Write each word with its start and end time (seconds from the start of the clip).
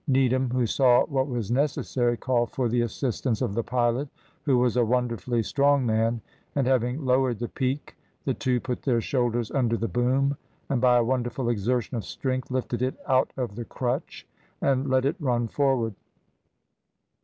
Needham, 0.07 0.49
who 0.49 0.65
saw 0.65 1.05
what 1.05 1.27
was 1.27 1.51
necessary, 1.51 2.17
called 2.17 2.49
for 2.49 2.67
the 2.67 2.81
assistance 2.81 3.39
of 3.39 3.53
the 3.53 3.61
pilot, 3.61 4.09
who 4.45 4.57
was 4.57 4.75
a 4.75 4.83
wonderfully 4.83 5.43
strong 5.43 5.85
man, 5.85 6.21
and 6.55 6.65
having 6.65 7.05
lowered 7.05 7.37
the 7.37 7.47
peak, 7.49 7.95
the 8.25 8.33
two 8.33 8.59
put 8.59 8.81
their 8.81 8.99
shoulders 8.99 9.51
under 9.51 9.77
the 9.77 9.87
boom, 9.87 10.35
and 10.69 10.81
by 10.81 10.97
a 10.97 11.03
wonderful 11.03 11.49
exertion 11.49 11.97
of 11.97 12.03
strength 12.03 12.49
lifted 12.49 12.81
it 12.81 12.95
out 13.07 13.31
of 13.37 13.55
the 13.55 13.63
crutch 13.65 14.25
and 14.59 14.89
let 14.89 15.05
it 15.05 15.17
run 15.19 15.47
forward. 15.47 15.93